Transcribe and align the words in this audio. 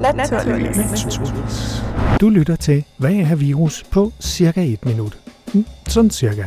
Naturligvis. 0.00 1.82
Du 2.20 2.28
lytter 2.28 2.56
til 2.56 2.84
Hvad 2.98 3.14
er 3.14 3.34
virus 3.34 3.84
på 3.90 4.12
cirka 4.20 4.64
et 4.64 4.86
minut. 4.86 5.18
Mm, 5.54 5.64
Sådan 5.88 6.10
cirka. 6.10 6.44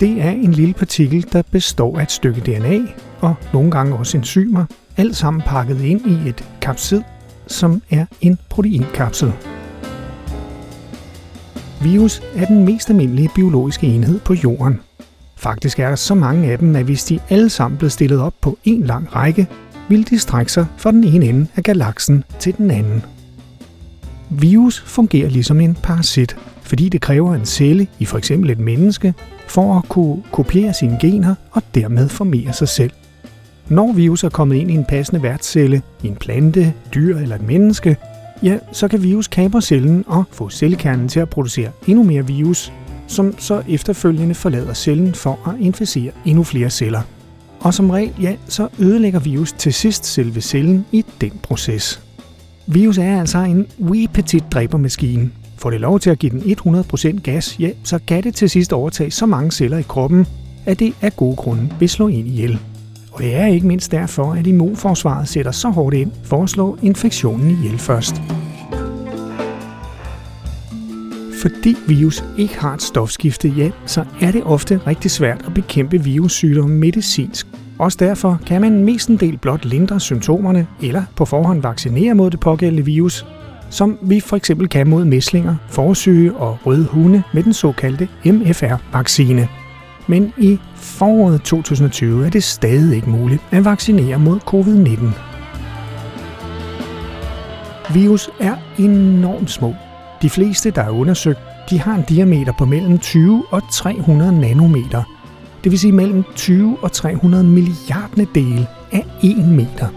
Det 0.00 0.22
er 0.22 0.30
en 0.30 0.52
lille 0.52 0.74
partikel, 0.74 1.26
der 1.32 1.42
består 1.50 1.98
af 1.98 2.02
et 2.02 2.10
stykke 2.10 2.40
DNA 2.40 2.78
og 3.20 3.34
nogle 3.52 3.70
gange 3.70 3.96
også 3.96 4.16
enzymer, 4.16 4.64
alt 4.96 5.16
sammen 5.16 5.42
pakket 5.46 5.80
ind 5.80 6.06
i 6.06 6.28
et 6.28 6.44
kapsid, 6.60 7.02
som 7.46 7.82
er 7.90 8.06
en 8.20 8.38
proteinkapsel. 8.48 9.32
Virus 11.82 12.22
er 12.36 12.44
den 12.46 12.64
mest 12.64 12.90
almindelige 12.90 13.30
biologiske 13.34 13.86
enhed 13.86 14.20
på 14.20 14.34
jorden. 14.34 14.80
Faktisk 15.36 15.78
er 15.78 15.88
der 15.88 15.96
så 15.96 16.14
mange 16.14 16.52
af 16.52 16.58
dem, 16.58 16.76
at 16.76 16.84
hvis 16.84 17.04
de 17.04 17.20
alle 17.28 17.50
sammen 17.50 17.78
blev 17.78 17.90
stillet 17.90 18.20
op 18.20 18.34
på 18.40 18.58
en 18.64 18.82
lang 18.82 19.16
række, 19.16 19.46
ville 19.90 20.04
de 20.04 20.18
strække 20.18 20.52
sig 20.52 20.66
fra 20.76 20.92
den 20.92 21.04
ene 21.04 21.26
ende 21.26 21.46
af 21.56 21.62
galaksen 21.62 22.24
til 22.38 22.56
den 22.56 22.70
anden. 22.70 23.04
Virus 24.30 24.80
fungerer 24.80 25.30
ligesom 25.30 25.60
en 25.60 25.76
parasit, 25.82 26.36
fordi 26.62 26.88
det 26.88 27.00
kræver 27.00 27.34
en 27.34 27.46
celle 27.46 27.86
i 27.98 28.04
for 28.04 28.18
eksempel 28.18 28.50
et 28.50 28.58
menneske 28.58 29.14
for 29.48 29.78
at 29.78 29.88
kunne 29.88 30.22
kopiere 30.32 30.74
sine 30.74 30.98
gener 31.00 31.34
og 31.50 31.62
dermed 31.74 32.08
formere 32.08 32.52
sig 32.52 32.68
selv. 32.68 32.90
Når 33.68 33.92
virus 33.92 34.24
er 34.24 34.28
kommet 34.28 34.56
ind 34.56 34.70
i 34.70 34.74
en 34.74 34.84
passende 34.84 35.22
værtscelle, 35.22 35.82
i 36.02 36.06
en 36.06 36.16
plante, 36.16 36.74
dyr 36.94 37.18
eller 37.18 37.36
et 37.36 37.42
menneske, 37.42 37.96
ja, 38.42 38.58
så 38.72 38.88
kan 38.88 39.02
virus 39.02 39.28
kapre 39.28 39.62
cellen 39.62 40.04
og 40.06 40.24
få 40.30 40.50
cellekernen 40.50 41.08
til 41.08 41.20
at 41.20 41.30
producere 41.30 41.70
endnu 41.86 42.02
mere 42.02 42.26
virus, 42.26 42.72
som 43.06 43.38
så 43.38 43.62
efterfølgende 43.68 44.34
forlader 44.34 44.74
cellen 44.74 45.14
for 45.14 45.48
at 45.48 45.54
inficere 45.60 46.12
endnu 46.24 46.44
flere 46.44 46.70
celler. 46.70 47.02
Og 47.60 47.74
som 47.74 47.90
regel, 47.90 48.12
ja, 48.20 48.36
så 48.48 48.68
ødelægger 48.78 49.20
virus 49.20 49.52
til 49.52 49.74
sidst 49.74 50.06
selve 50.06 50.40
cellen 50.40 50.86
i 50.92 51.04
den 51.20 51.32
proces. 51.42 52.02
Virus 52.66 52.98
er 52.98 53.20
altså 53.20 53.38
en 53.38 53.66
wee 53.80 54.08
petit 54.08 54.44
dræbermaskine. 54.52 55.30
Får 55.58 55.70
det 55.70 55.80
lov 55.80 56.00
til 56.00 56.10
at 56.10 56.18
give 56.18 56.30
den 56.30 56.40
100% 56.40 57.20
gas, 57.20 57.56
ja, 57.60 57.70
så 57.84 57.98
kan 58.06 58.22
det 58.22 58.34
til 58.34 58.50
sidst 58.50 58.72
overtage 58.72 59.10
så 59.10 59.26
mange 59.26 59.52
celler 59.52 59.78
i 59.78 59.82
kroppen, 59.82 60.26
at 60.66 60.78
det 60.78 60.94
af 61.00 61.16
gode 61.16 61.36
grunde 61.36 61.74
vil 61.78 61.88
slå 61.88 62.08
ind 62.08 62.28
ihjel. 62.28 62.58
Og 63.12 63.22
det 63.22 63.36
er 63.36 63.46
ikke 63.46 63.66
mindst 63.66 63.92
derfor, 63.92 64.32
at 64.32 64.46
immunforsvaret 64.46 65.28
sætter 65.28 65.52
så 65.52 65.68
hårdt 65.68 65.96
ind 65.96 66.12
for 66.24 66.42
at 66.42 66.50
slå 66.50 66.78
infektionen 66.82 67.50
ihjel 67.50 67.78
først. 67.78 68.14
Fordi 71.40 71.76
virus 71.86 72.24
ikke 72.38 72.60
har 72.60 72.74
et 72.74 72.82
stofskifte, 72.82 73.48
ja, 73.48 73.70
så 73.86 74.04
er 74.20 74.32
det 74.32 74.42
ofte 74.44 74.80
rigtig 74.86 75.10
svært 75.10 75.42
at 75.46 75.54
bekæmpe 75.54 76.04
virussygdomme 76.04 76.76
medicinsk. 76.76 77.46
Også 77.78 77.96
derfor 78.00 78.40
kan 78.46 78.60
man 78.60 78.84
mestendel 78.84 79.38
blot 79.38 79.64
lindre 79.64 80.00
symptomerne 80.00 80.66
eller 80.82 81.02
på 81.16 81.24
forhånd 81.24 81.62
vaccinere 81.62 82.14
mod 82.14 82.30
det 82.30 82.40
pågældende 82.40 82.84
virus, 82.84 83.26
som 83.70 83.98
vi 84.02 84.20
for 84.20 84.36
eksempel 84.36 84.68
kan 84.68 84.88
mod 84.88 85.04
mæslinger, 85.04 85.56
forsyge 85.68 86.34
og 86.36 86.58
røde 86.66 86.84
hunde 86.84 87.22
med 87.34 87.42
den 87.42 87.52
såkaldte 87.52 88.08
MFR-vaccine. 88.24 89.48
Men 90.06 90.32
i 90.38 90.58
foråret 90.74 91.42
2020 91.42 92.26
er 92.26 92.30
det 92.30 92.44
stadig 92.44 92.96
ikke 92.96 93.10
muligt 93.10 93.42
at 93.50 93.64
vaccinere 93.64 94.18
mod 94.18 94.40
covid-19. 94.54 95.04
Virus 97.94 98.30
er 98.40 98.56
enormt 98.78 99.50
små. 99.50 99.74
De 100.22 100.30
fleste, 100.30 100.70
der 100.70 100.82
er 100.82 100.90
undersøgt, 100.90 101.38
de 101.70 101.80
har 101.80 101.94
en 101.94 102.04
diameter 102.08 102.52
på 102.52 102.64
mellem 102.64 102.98
20 102.98 103.44
og 103.50 103.62
300 103.72 104.40
nanometer. 104.40 105.02
Det 105.64 105.72
vil 105.72 105.78
sige 105.78 105.92
mellem 105.92 106.24
20 106.36 106.78
og 106.82 106.92
300 106.92 107.44
milliardne 107.44 108.26
dele 108.34 108.66
af 108.92 109.04
1 109.22 109.48
meter. 109.48 109.88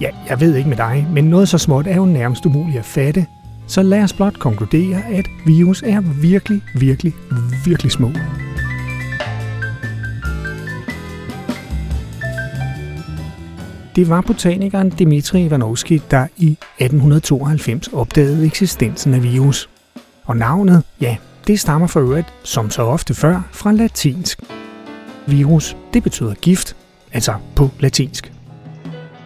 Ja, 0.00 0.08
jeg 0.28 0.40
ved 0.40 0.54
ikke 0.54 0.68
med 0.68 0.76
dig, 0.76 1.06
men 1.12 1.24
noget 1.24 1.48
så 1.48 1.58
småt 1.58 1.86
er 1.86 1.96
jo 1.96 2.04
nærmest 2.04 2.46
umuligt 2.46 2.78
at 2.78 2.84
fatte. 2.84 3.26
Så 3.66 3.82
lad 3.82 4.02
os 4.02 4.12
blot 4.12 4.38
konkludere, 4.38 5.02
at 5.12 5.26
virus 5.46 5.82
er 5.86 6.00
virkelig, 6.00 6.62
virkelig, 6.74 7.12
virkelig 7.64 7.92
små. 7.92 8.10
Det 13.96 14.08
var 14.08 14.20
botanikeren 14.20 14.90
Dmitri 14.90 15.44
Ivanovski, 15.44 16.02
der 16.10 16.26
i 16.36 16.46
1892 16.78 17.88
opdagede 17.88 18.46
eksistensen 18.46 19.14
af 19.14 19.22
virus. 19.22 19.68
Og 20.24 20.36
navnet, 20.36 20.82
ja, 21.00 21.16
det 21.46 21.60
stammer 21.60 21.86
for 21.86 22.00
øvrigt, 22.00 22.26
som 22.42 22.70
så 22.70 22.82
ofte 22.82 23.14
før, 23.14 23.48
fra 23.52 23.72
latinsk. 23.72 24.40
Virus, 25.26 25.76
det 25.92 26.02
betyder 26.02 26.34
gift, 26.34 26.76
altså 27.12 27.34
på 27.56 27.70
latinsk. 27.80 28.32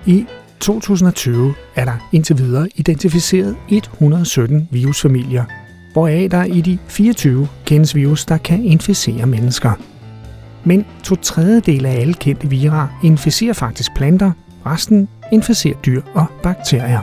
I 0.06 0.27
2020 0.61 1.55
er 1.77 1.85
der 1.85 2.09
indtil 2.12 2.39
videre 2.39 2.69
identificeret 2.75 3.56
117 3.71 4.69
virusfamilier, 4.71 5.45
hvoraf 5.93 6.29
der 6.31 6.45
i 6.45 6.61
de 6.61 6.79
24 6.89 7.49
kendes 7.65 7.95
virus, 7.95 8.25
der 8.25 8.37
kan 8.37 8.65
inficere 8.65 9.27
mennesker. 9.27 9.73
Men 10.65 10.87
to 11.05 11.15
tredjedel 11.17 11.87
af 11.87 12.00
alle 12.00 12.15
kendte 12.15 12.50
vira 12.50 12.89
inficerer 13.03 13.53
faktisk 13.53 13.95
planter, 13.95 14.33
resten 14.67 15.09
inficerer 15.33 15.77
dyr 15.87 16.03
og 16.15 16.27
bakterier. 16.43 17.01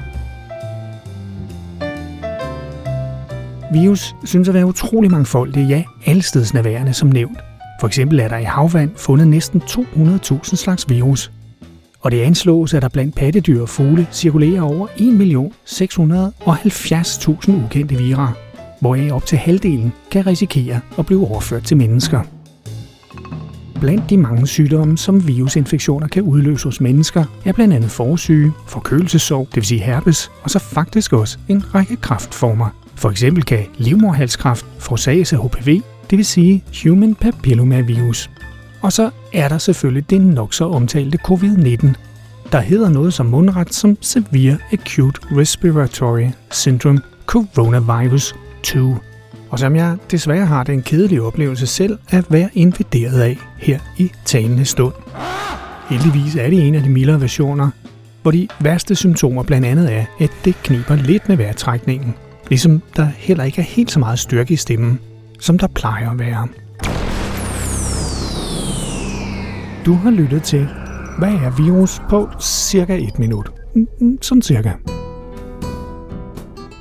Virus 3.74 4.16
synes 4.24 4.48
at 4.48 4.54
være 4.54 4.66
utrolig 4.66 5.12
mangfoldige, 5.12 5.68
ja, 5.68 5.84
allestedsnærværende 6.06 6.94
som 6.94 7.10
nævnt. 7.10 7.38
For 7.80 7.88
eksempel 7.88 8.20
er 8.20 8.28
der 8.28 8.38
i 8.38 8.44
havvand 8.44 8.92
fundet 8.96 9.28
næsten 9.28 9.62
200.000 9.62 10.56
slags 10.56 10.90
virus. 10.90 11.32
Og 12.02 12.12
det 12.12 12.22
anslås, 12.22 12.74
at 12.74 12.82
der 12.82 12.90
blandt 12.90 13.16
pattedyr 13.16 13.62
og 13.62 13.70
fugle 13.70 14.08
cirkulerer 14.12 14.62
over 14.62 14.88
1.670.000 14.88 17.66
ukendte 17.66 17.96
vira, 17.96 18.32
hvoraf 18.82 19.12
op 19.12 19.26
til 19.26 19.38
halvdelen 19.38 19.94
kan 20.12 20.28
risikere 20.28 20.80
at 20.98 21.06
blive 21.06 21.28
overført 21.28 21.64
til 21.64 21.78
mennesker. 21.78 22.35
Blandt 23.86 24.10
de 24.10 24.18
mange 24.18 24.48
sygdomme, 24.48 24.98
som 24.98 25.28
virusinfektioner 25.28 26.08
kan 26.08 26.24
udløse 26.24 26.64
hos 26.64 26.82
mennesker, 26.82 27.26
er 27.46 27.54
blandt 27.54 27.74
andet 27.74 27.92
forsyge, 27.92 28.54
forkølelsesår, 28.68 29.40
det 29.46 29.56
vil 29.56 29.66
sige 29.66 29.82
herpes, 29.82 30.32
og 30.44 30.50
så 30.50 30.60
faktisk 30.60 31.14
også 31.14 31.38
en 31.48 31.76
række 31.76 31.96
kraftformer. 31.96 32.70
For 32.96 33.10
eksempel 33.10 33.44
kan 33.44 33.66
livmorhalskræft 33.78 34.66
forårsages 34.80 35.34
af 35.34 35.40
HPV, 35.40 35.82
det 36.10 36.18
vil 36.18 36.26
sige 36.26 36.64
Human 36.84 37.16
Papillomavirus. 37.16 38.30
Og 38.82 38.94
så 38.94 39.10
er 39.34 39.48
der 39.48 39.58
selvfølgelig 39.58 40.10
det 40.10 40.22
nok 40.22 40.54
så 40.54 40.66
omtalte 40.66 41.20
covid-19, 41.28 41.88
der 42.52 42.60
hedder 42.60 42.90
noget 42.90 43.14
som 43.14 43.26
mundret 43.26 43.74
som 43.74 43.98
Severe 44.02 44.58
Acute 44.72 45.22
Respiratory 45.32 46.28
Syndrome 46.52 47.02
Coronavirus 47.26 48.36
2 48.64 48.96
og 49.56 49.60
som 49.60 49.76
jeg 49.76 49.98
desværre 50.12 50.46
har 50.46 50.64
den 50.64 50.82
kedelige 50.82 51.22
oplevelse 51.22 51.68
selv 51.68 51.98
at 52.10 52.26
være 52.30 52.50
invaderet 52.54 53.22
af 53.22 53.38
her 53.58 53.80
i 53.98 54.12
talende 54.26 54.66
stund. 54.66 54.94
Heldigvis 55.90 56.36
er 56.36 56.50
det 56.50 56.68
en 56.68 56.76
af 56.76 56.84
de 56.84 56.90
mildere 56.90 57.22
versioner, 57.22 57.70
hvor 58.22 58.32
de 58.32 58.48
værste 58.60 58.96
symptomer 58.96 59.44
blandt 59.44 59.68
andet 59.68 59.94
er, 59.94 60.06
at 60.20 60.32
det 60.46 60.56
kniber 60.64 60.96
lidt 60.96 61.30
med 61.30 61.38
vejrtrækningen, 61.38 62.14
ligesom 62.50 62.82
der 62.96 63.06
heller 63.06 63.44
ikke 63.44 63.62
er 63.62 63.66
helt 63.66 63.92
så 63.92 64.00
meget 64.00 64.20
styrke 64.20 64.54
i 64.54 64.58
stemmen, 64.58 65.00
som 65.40 65.58
der 65.58 65.68
plejer 65.68 66.12
at 66.12 66.20
være. 66.20 66.48
Du 69.86 69.94
har 69.94 70.12
lyttet 70.12 70.44
til, 70.44 70.68
hvad 71.18 71.34
er 71.34 71.64
virus 71.64 72.02
på 72.10 72.30
cirka 72.42 72.98
et 72.98 73.20
minut. 73.20 73.52
Mm, 73.76 73.88
mm, 74.00 74.18
sådan 74.22 74.42
cirka. 74.42 74.72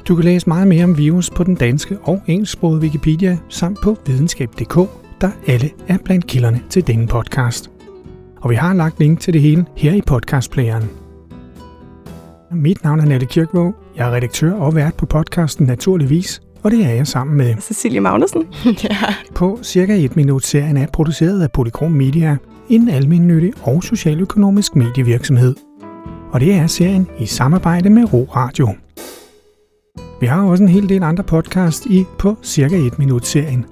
Du 0.09 0.15
kan 0.15 0.25
læse 0.25 0.49
meget 0.49 0.69
mere 0.69 0.85
om 0.85 0.99
virus 0.99 1.31
på 1.31 1.45
den 1.45 1.55
danske 1.55 1.99
og 2.03 2.23
engelsksprogede 2.27 2.81
Wikipedia 2.81 3.39
samt 3.49 3.79
på 3.83 3.97
videnskab.dk, 4.07 4.75
der 5.21 5.31
alle 5.47 5.71
er 5.89 5.99
blandt 6.05 6.27
kilderne 6.27 6.63
til 6.71 6.87
denne 6.87 7.07
podcast. 7.07 7.71
Og 8.37 8.51
vi 8.51 8.55
har 8.55 8.75
lagt 8.75 9.01
link 9.01 9.21
til 9.21 9.33
det 9.33 9.41
hele 9.41 9.67
her 9.77 9.95
i 9.95 10.01
podcastplayeren. 10.07 10.91
Mit 12.51 12.85
navn 12.85 13.01
er 13.01 13.05
Nette 13.05 13.27
Kirkvåg. 13.27 13.75
Jeg 13.97 14.09
er 14.09 14.15
redaktør 14.15 14.53
og 14.53 14.75
vært 14.75 14.95
på 14.95 15.07
podcasten 15.07 15.67
Naturligvis, 15.67 16.43
og 16.63 16.71
det 16.71 16.85
er 16.85 16.91
jeg 16.91 17.07
sammen 17.07 17.37
med 17.37 17.55
Cecilie 17.61 18.01
Magnussen. 18.01 18.47
ja. 18.85 18.97
på 19.35 19.59
cirka 19.63 19.97
et 19.97 20.17
minut 20.17 20.47
serien 20.47 20.77
er 20.77 20.87
produceret 20.93 21.43
af 21.43 21.53
Polychrom 21.53 21.93
Media, 21.93 22.37
en 22.69 22.89
almindelig 22.89 23.53
og 23.63 23.85
socialøkonomisk 23.85 24.77
medievirksomhed. 24.77 25.55
Og 26.33 26.41
det 26.41 26.55
er 26.55 26.67
serien 26.67 27.09
i 27.19 27.27
samarbejde 27.27 27.91
med 27.91 28.13
Ro 28.13 28.29
Radio. 28.37 28.75
Vi 30.25 30.29
har 30.29 30.43
også 30.43 30.63
en 30.63 30.69
hel 30.69 30.89
del 30.89 31.03
andre 31.03 31.25
podcast 31.25 31.87
i 31.87 32.05
på 32.19 32.37
cirka 32.43 32.77
et 32.77 32.99
minut 32.99 33.27
serien. 33.27 33.67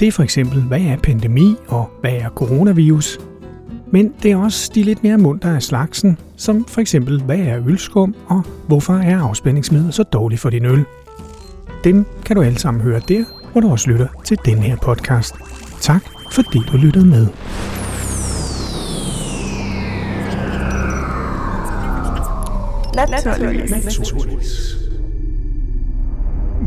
Det 0.00 0.08
er 0.08 0.12
for 0.12 0.22
eksempel, 0.22 0.62
hvad 0.62 0.80
er 0.80 0.96
pandemi 0.96 1.56
og 1.68 1.90
hvad 2.00 2.12
er 2.12 2.28
coronavirus? 2.28 3.18
Men 3.92 4.12
det 4.22 4.32
er 4.32 4.36
også 4.36 4.70
de 4.74 4.82
lidt 4.82 5.02
mere 5.02 5.18
munter 5.18 5.54
af 5.54 5.62
slagsen, 5.62 6.18
som 6.36 6.64
for 6.64 6.80
eksempel, 6.80 7.22
hvad 7.22 7.38
er 7.38 7.62
ølskum 7.66 8.14
og 8.26 8.42
hvorfor 8.66 8.94
er 8.94 9.18
afspændingsmiddel 9.18 9.92
så 9.92 10.02
dårligt 10.02 10.40
for 10.40 10.50
din 10.50 10.64
øl? 10.64 10.84
Dem 11.84 12.04
kan 12.24 12.36
du 12.36 12.42
alle 12.42 12.58
sammen 12.58 12.82
høre 12.82 13.00
der, 13.08 13.24
hvor 13.52 13.60
du 13.60 13.70
også 13.70 13.90
lytter 13.90 14.08
til 14.24 14.38
den 14.44 14.58
her 14.58 14.76
podcast. 14.76 15.34
Tak 15.80 16.04
fordi 16.32 16.58
du 16.72 16.76
lyttede 16.76 17.06
med. 17.06 17.26
Naturligvis. 22.96 23.70
Naturligvis. 23.70 24.76